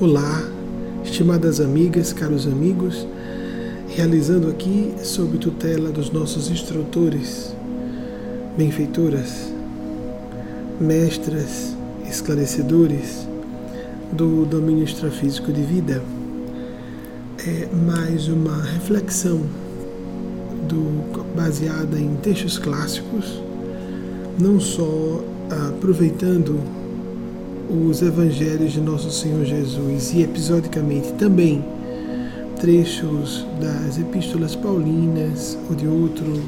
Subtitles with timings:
[0.00, 0.40] Olá,
[1.04, 3.04] estimadas amigas, caros amigos,
[3.88, 7.52] realizando aqui sob tutela dos nossos instrutores,
[8.56, 9.52] benfeitoras,
[10.80, 11.76] mestras,
[12.08, 13.26] esclarecedores
[14.12, 16.00] do domínio extrafísico de vida,
[17.44, 19.40] é mais uma reflexão
[20.68, 23.42] do, baseada em textos clássicos,
[24.38, 25.24] não só
[25.70, 26.77] aproveitando
[27.68, 31.62] os evangelhos de Nosso Senhor Jesus e episodicamente também
[32.58, 36.42] trechos das epístolas paulinas ou de outro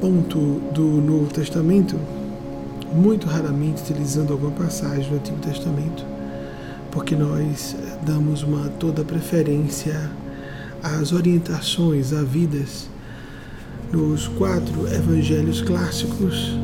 [0.00, 0.38] ponto
[0.72, 1.96] do Novo Testamento,
[2.92, 6.04] muito raramente utilizando alguma passagem do Antigo Testamento,
[6.90, 10.10] porque nós damos uma toda preferência
[10.82, 12.88] às orientações, a vidas
[13.92, 16.58] nos quatro evangelhos clássicos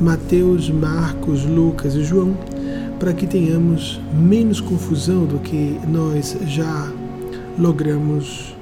[0.00, 2.36] Mateus, Marcos, Lucas e João,
[3.00, 6.92] para que tenhamos menos confusão do que nós já
[7.58, 8.54] logramos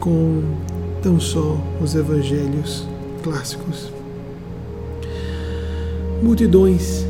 [0.00, 0.42] com
[1.00, 2.86] tão só os evangelhos
[3.22, 3.92] clássicos.
[6.22, 7.06] Multidões,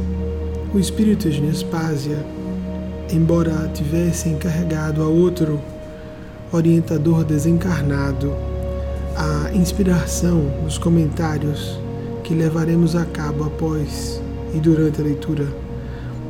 [0.74, 2.24] o espírito de Nespásia,
[3.10, 5.58] embora tivesse encarregado a outro
[6.52, 8.32] orientador desencarnado
[9.16, 11.78] a inspiração dos comentários
[12.24, 14.20] que levaremos a cabo após
[14.54, 15.46] e durante a leitura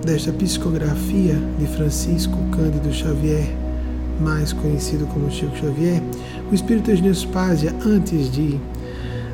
[0.04, 3.48] desta psicografia de Francisco Cândido Xavier,
[4.20, 6.02] mais conhecido como Chico Xavier,
[6.50, 8.58] o Espírito de Nespásia, antes de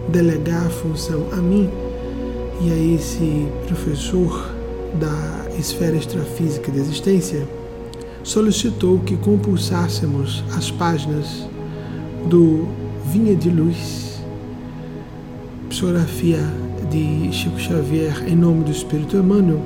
[0.08, 1.70] delegar a função a mim
[2.60, 4.50] e a esse professor
[4.98, 7.46] da esfera extrafísica da existência,
[8.22, 11.46] solicitou que compulsássemos as páginas
[12.28, 12.66] do
[13.06, 14.07] Vinha de Luz
[15.78, 16.40] Psicografia
[16.90, 19.62] de Chico Xavier em nome do Espírito Emmanuel,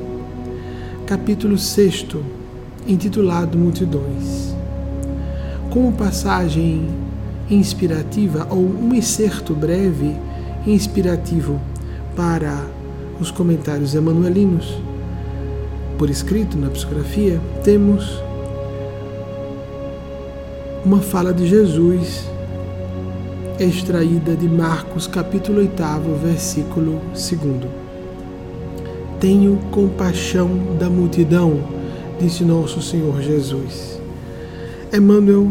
[1.07, 2.09] capítulo 6,
[2.87, 4.55] intitulado Multidões.
[5.71, 6.87] Como passagem
[7.49, 10.15] inspirativa ou um excerto breve
[10.67, 11.59] inspirativo
[12.15, 12.63] para
[13.19, 14.83] os comentários emanuelinos,
[15.97, 18.23] por escrito na psicografia, temos
[20.85, 22.27] uma fala de Jesus
[23.59, 25.75] extraída de Marcos capítulo 8,
[26.23, 27.39] versículo 2.
[29.21, 31.61] Tenho compaixão da multidão,
[32.19, 34.01] disse nosso Senhor Jesus.
[34.93, 35.49] Emmanuel,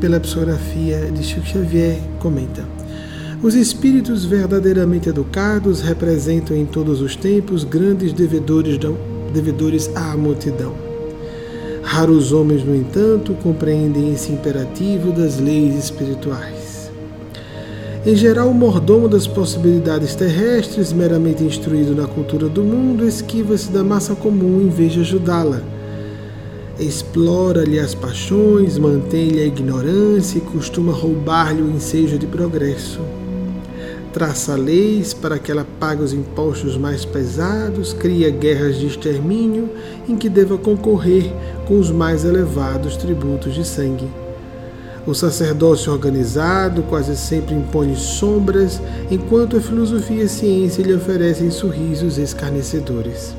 [0.00, 2.64] pela psicografia de Chico Xavier, comenta:
[3.42, 8.78] Os espíritos verdadeiramente educados representam em todos os tempos grandes devedores,
[9.32, 10.74] devedores à multidão.
[11.82, 16.61] Raros homens, no entanto, compreendem esse imperativo das leis espirituais.
[18.04, 23.84] Em geral, o mordomo das possibilidades terrestres, meramente instruído na cultura do mundo, esquiva-se da
[23.84, 25.62] massa comum em vez de ajudá-la.
[26.80, 32.98] Explora-lhe as paixões, mantém-lhe a ignorância e costuma roubar-lhe o ensejo de progresso.
[34.12, 39.70] Traça leis para que ela pague os impostos mais pesados, cria guerras de extermínio
[40.08, 41.32] em que deva concorrer
[41.68, 44.21] com os mais elevados tributos de sangue
[45.06, 48.80] o sacerdócio organizado quase sempre impõe sombras,
[49.10, 53.34] enquanto a filosofia e a ciência lhe oferecem sorrisos escarnecedores.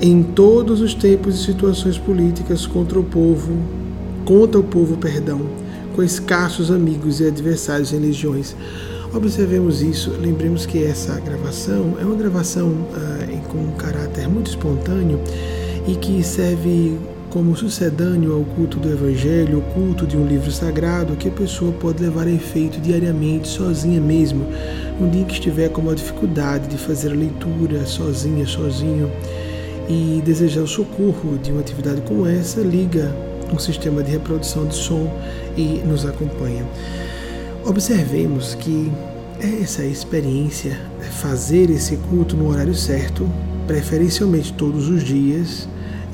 [0.00, 3.56] Em todos os tempos e situações políticas contra o povo,
[4.24, 5.40] contra o povo, perdão,
[5.94, 8.54] com escassos amigos e adversários em legiões.
[9.14, 15.20] Observemos isso, lembremos que essa gravação é uma gravação ah, com um caráter muito espontâneo
[15.86, 16.98] e que serve
[17.34, 21.72] como sucedâneo ao culto do Evangelho, o culto de um livro sagrado, que a pessoa
[21.72, 24.46] pode levar a efeito diariamente, sozinha mesmo,
[25.00, 29.10] no dia que estiver com uma dificuldade de fazer a leitura sozinha, sozinho,
[29.88, 33.12] e desejar o socorro de uma atividade como essa, liga
[33.52, 35.12] um sistema de reprodução de som
[35.56, 36.64] e nos acompanha.
[37.64, 38.92] Observemos que
[39.60, 40.78] essa experiência,
[41.20, 43.28] fazer esse culto no horário certo,
[43.66, 45.66] preferencialmente todos os dias,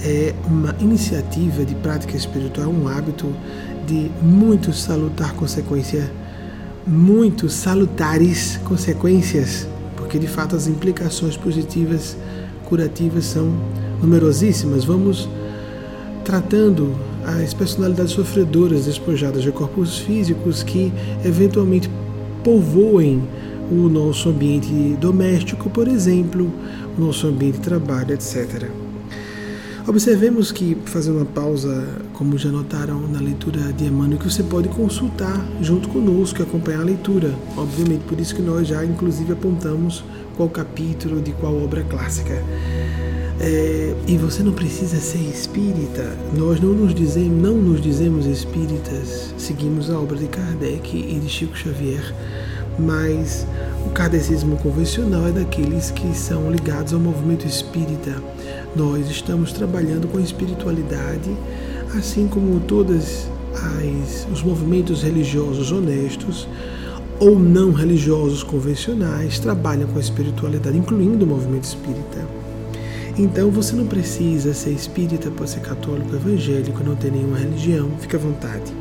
[0.03, 3.35] é uma iniciativa de prática espiritual, um hábito
[3.87, 6.11] de muito salutar consequência,
[6.87, 9.67] muito salutares consequências,
[9.97, 12.17] porque de fato as implicações positivas,
[12.65, 13.53] curativas são
[14.01, 14.85] numerosíssimas.
[14.85, 15.29] Vamos
[16.25, 16.95] tratando
[17.25, 20.93] as personalidades sofredoras despojadas de corpos físicos que
[21.25, 21.91] eventualmente
[22.43, 23.23] povoem
[23.71, 26.51] o nosso ambiente doméstico, por exemplo,
[26.97, 28.69] o nosso ambiente de trabalho, etc.
[29.91, 34.69] Observemos que, fazendo uma pausa, como já notaram na leitura de Emmanuel, que você pode
[34.69, 37.35] consultar junto conosco e acompanhar a leitura.
[37.57, 40.05] Obviamente, por isso que nós já, inclusive, apontamos
[40.37, 42.41] qual capítulo de qual obra clássica.
[43.41, 46.17] É, e você não precisa ser espírita.
[46.39, 49.35] Nós não nos dizemos, não nos dizemos espíritas.
[49.37, 52.15] Seguimos a obra de Kardec e de Chico Xavier,
[52.79, 53.45] mas
[53.85, 58.23] o kardecismo convencional é daqueles que são ligados ao movimento espírita.
[58.75, 61.31] Nós estamos trabalhando com a espiritualidade,
[61.97, 63.29] assim como todos
[64.33, 66.49] os movimentos religiosos honestos
[67.19, 72.27] ou não religiosos convencionais trabalham com a espiritualidade, incluindo o movimento espírita.
[73.19, 78.17] Então você não precisa ser espírita, pode ser católico, evangélico, não ter nenhuma religião, fique
[78.17, 78.73] à vontade.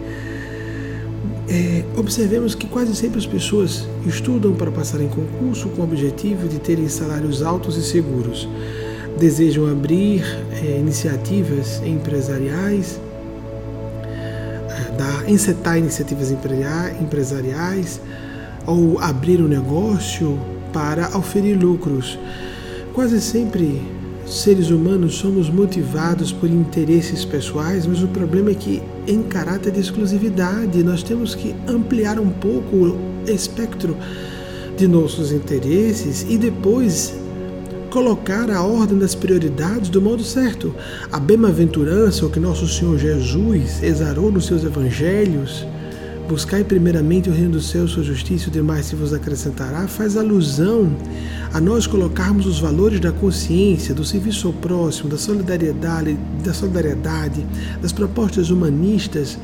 [1.49, 6.47] É, observemos que quase sempre as pessoas estudam para passar em concurso com o objetivo
[6.47, 8.47] de terem salários altos e seguros.
[9.19, 13.01] Desejam abrir é, iniciativas empresariais,
[14.05, 17.99] é, dar, encetar iniciativas empresariais
[18.65, 20.39] ou abrir um negócio
[20.71, 22.17] para oferir lucros.
[22.93, 23.81] Quase sempre
[24.25, 29.81] seres humanos somos motivados por interesses pessoais, mas o problema é que, em caráter de
[29.81, 33.97] exclusividade, nós temos que ampliar um pouco o espectro
[34.77, 37.13] de nossos interesses e depois
[37.89, 40.73] colocar a ordem das prioridades do modo certo.
[41.11, 45.65] A bem-aventurança, o que nosso Senhor Jesus exarou nos seus evangelhos,
[46.29, 50.95] Buscai primeiramente o reino dos céus, sua justiça, o demais se vos acrescentará, faz alusão
[51.51, 56.15] a nós colocarmos os valores da consciência, do serviço ao próximo, da solidariedade,
[56.45, 57.43] da solidariedade,
[57.81, 59.39] das propostas humanistas.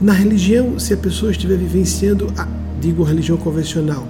[0.00, 2.48] Na religião, se a pessoa estiver vivenciando, a,
[2.80, 4.08] digo religião convencional,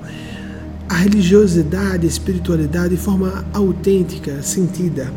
[0.89, 5.13] a religiosidade, a espiritualidade de forma autêntica, sentida,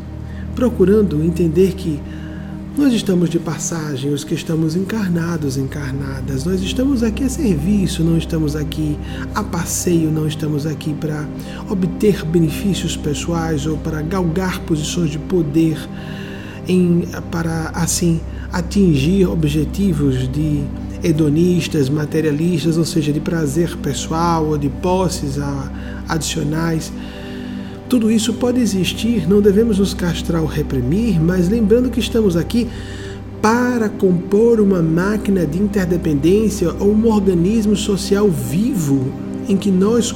[0.53, 1.99] procurando entender que
[2.77, 6.45] nós estamos de passagem, os que estamos encarnados, encarnadas.
[6.45, 8.97] Nós estamos aqui a serviço, não estamos aqui
[9.35, 11.27] a passeio, não estamos aqui para
[11.69, 15.77] obter benefícios pessoais ou para galgar posições de poder,
[16.67, 18.21] em, para assim
[18.53, 20.63] atingir objetivos de
[21.03, 25.37] hedonistas, materialistas, ou seja, de prazer pessoal ou de posses
[26.07, 26.91] adicionais.
[27.89, 32.69] Tudo isso pode existir, não devemos nos castrar ou reprimir, mas lembrando que estamos aqui
[33.41, 39.11] para compor uma máquina de interdependência ou um organismo social vivo
[39.49, 40.15] em que nós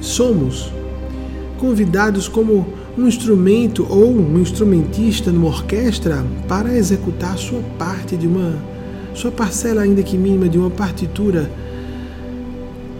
[0.00, 0.72] somos
[1.58, 2.66] convidados como
[2.96, 8.71] um instrumento ou um instrumentista numa orquestra para executar sua parte de uma
[9.14, 11.50] sua parcela ainda que mínima de uma partitura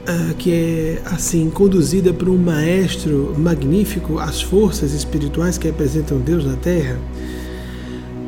[0.02, 6.44] uh, que é assim conduzida por um maestro magnífico, as forças espirituais que representam Deus
[6.44, 6.98] na Terra,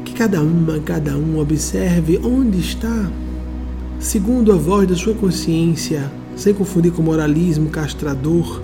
[0.04, 3.10] que cada uma, cada um observe onde está,
[3.98, 8.62] segundo a voz da sua consciência, sem confundir com moralismo castrador,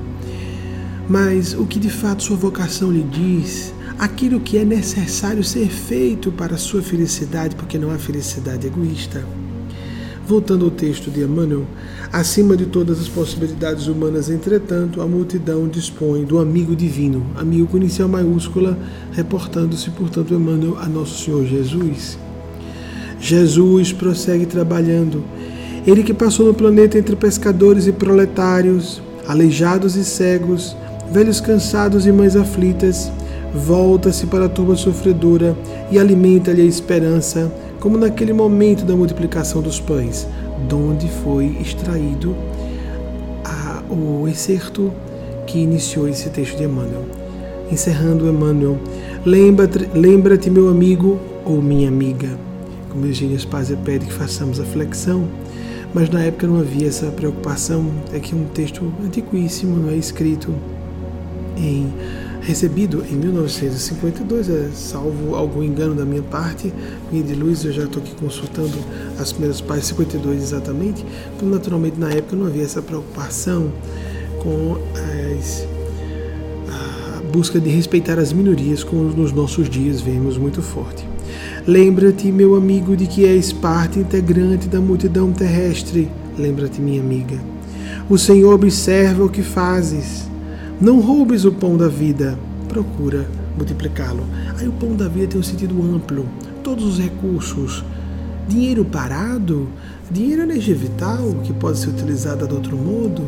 [1.09, 6.33] mas o que de fato sua vocação lhe diz, aquilo que é necessário ser feito
[6.33, 9.23] para a sua felicidade, porque não há felicidade egoísta.
[10.27, 11.67] Voltando ao texto de Emmanuel,
[12.11, 17.77] acima de todas as possibilidades humanas, entretanto, a multidão dispõe do amigo divino, amigo com
[17.77, 18.79] inicial maiúscula,
[19.13, 22.19] reportando-se, portanto, Emmanuel a Nosso Senhor Jesus.
[23.21, 25.23] Jesus prossegue trabalhando.
[25.87, 30.75] Ele que passou no planeta entre pescadores e proletários, aleijados e cegos,
[31.13, 33.11] velhos cansados e mães aflitas,
[33.55, 35.57] volta-se para a turma sofredora
[35.91, 40.27] e alimenta-lhe a esperança como naquele momento da multiplicação dos pães,
[40.69, 42.37] donde foi extraído
[43.45, 44.93] a, o excerto
[45.47, 47.05] que iniciou esse texto de Emmanuel.
[47.73, 48.79] Encerrando Emmanuel,
[49.25, 52.29] lembra-te, lembra meu amigo ou minha amiga.
[52.91, 55.27] Como Eugênio Spazia pede que façamos a flexão,
[55.95, 57.87] mas na época não havia essa preocupação.
[58.13, 60.53] É que um texto antiquíssimo, não é escrito
[61.57, 61.93] em
[62.41, 66.73] recebido em 1952, é, salvo algum engano da minha parte,
[67.11, 68.77] minha de luz, eu já estou aqui consultando
[69.19, 71.05] as primeiras páginas, 52 exatamente,
[71.37, 73.71] então naturalmente na época não havia essa preocupação
[74.43, 74.79] com
[75.39, 75.67] as,
[76.69, 81.07] a busca de respeitar as minorias, como nos nossos dias vemos muito forte.
[81.67, 86.11] Lembra-te, meu amigo, de que és parte integrante da multidão terrestre.
[86.39, 87.39] Lembra-te, minha amiga.
[88.09, 90.30] O Senhor observa o que fazes
[90.81, 94.25] não roubes o pão da vida, procura multiplicá-lo.
[94.59, 96.27] Aí o pão da vida tem um sentido amplo,
[96.65, 97.85] todos os recursos.
[98.49, 99.69] Dinheiro parado,
[100.11, 103.23] dinheiro é energia vital que pode ser utilizada de outro modo.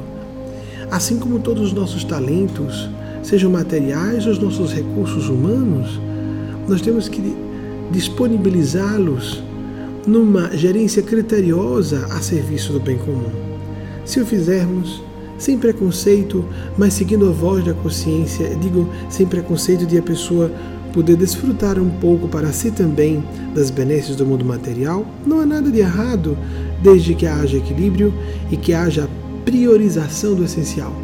[0.91, 2.89] Assim como todos os nossos talentos,
[3.23, 6.01] sejam materiais ou os nossos recursos humanos,
[6.67, 7.37] nós temos que
[7.91, 9.43] disponibilizá-los
[10.07, 13.31] numa gerência criteriosa a serviço do bem comum.
[14.05, 15.03] Se o fizermos,
[15.43, 16.45] sem preconceito,
[16.79, 20.53] mas seguindo a voz da consciência, digo sem preconceito de a pessoa
[20.93, 25.69] poder desfrutar um pouco para si também das benesses do mundo material, não há nada
[25.69, 26.39] de errado,
[26.81, 28.15] desde que haja equilíbrio
[28.53, 29.09] e que haja
[29.45, 30.95] priorização do essencial.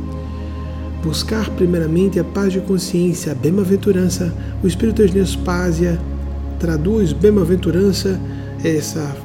[1.02, 5.98] Buscar primeiramente a paz de consciência, a bem-aventurança, o Espírito de Nespásia
[6.60, 8.20] traduz bem-aventurança,
[8.62, 9.16] essa,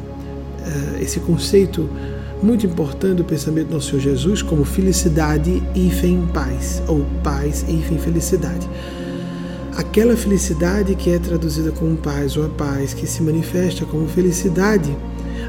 [0.65, 1.87] eh, esse conceito
[2.43, 7.71] muito importante do pensamento do Senhor Jesus como felicidade e em paz, ou paz e
[7.71, 8.69] em felicidade.
[9.77, 14.95] Aquela felicidade que é traduzida como paz ou a paz que se manifesta como felicidade,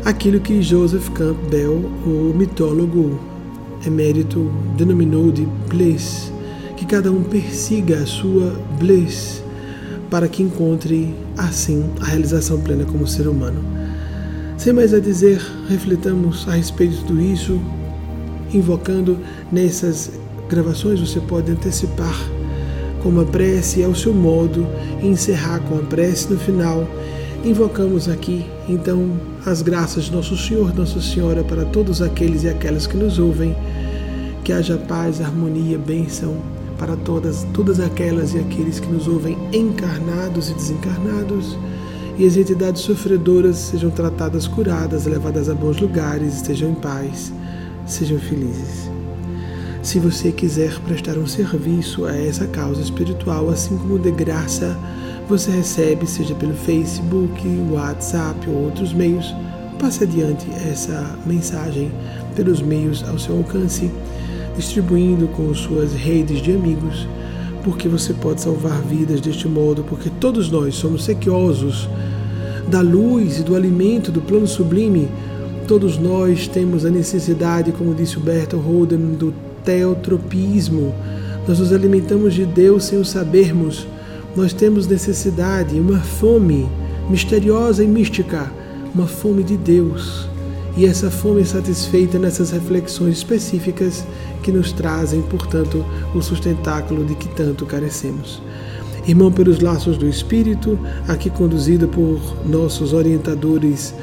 [0.04, 3.18] aquilo que Joseph Campbell, o mitólogo
[3.84, 6.32] emérito, denominou de bliss,
[6.76, 9.42] que cada um persiga a sua bliss
[10.08, 13.83] para que encontre assim a realização plena como ser humano.
[14.56, 17.60] Sem mais a dizer, refletamos a respeito tudo isso,
[18.52, 19.18] invocando
[19.50, 20.12] nessas
[20.48, 22.14] gravações você pode antecipar
[23.02, 24.66] com uma prece ao seu modo
[25.02, 26.88] e encerrar com a prece no final.
[27.44, 29.10] Invocamos aqui, então,
[29.44, 33.54] as graças de Nosso Senhor, Nossa Senhora para todos aqueles e aquelas que nos ouvem.
[34.42, 36.36] Que haja paz, harmonia, bênção
[36.78, 41.56] para todas, todas aquelas e aqueles que nos ouvem encarnados e desencarnados
[42.16, 47.32] e as entidades sofredoras sejam tratadas curadas, levadas a bons lugares, estejam em paz,
[47.86, 48.90] sejam felizes.
[49.82, 54.78] Se você quiser prestar um serviço a essa causa espiritual, assim como de graça,
[55.28, 59.34] você recebe, seja pelo Facebook, WhatsApp ou outros meios,
[59.78, 61.92] passe adiante essa mensagem
[62.34, 63.90] pelos meios ao seu alcance,
[64.56, 67.06] distribuindo com suas redes de amigos
[67.64, 71.88] porque você pode salvar vidas deste modo, porque todos nós somos sequiosos
[72.68, 75.08] da luz e do alimento do plano sublime.
[75.66, 79.32] Todos nós temos a necessidade, como disse o Bertolt Roden, do
[79.64, 80.94] teotropismo.
[81.48, 83.86] Nós nos alimentamos de Deus sem o sabermos.
[84.36, 86.68] Nós temos necessidade, uma fome
[87.08, 88.52] misteriosa e mística,
[88.94, 90.28] uma fome de Deus.
[90.76, 94.04] E essa fome satisfeita nessas reflexões específicas
[94.42, 98.42] que nos trazem, portanto, o sustentáculo de que tanto carecemos.
[99.06, 103.94] Irmão pelos laços do Espírito, aqui conduzido por nossos orientadores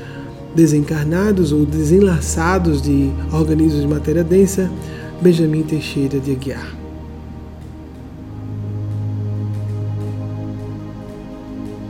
[0.55, 4.71] desencarnados ou desenlaçados de organismos de matéria densa,
[5.21, 6.80] Benjamin Teixeira de Aguiar.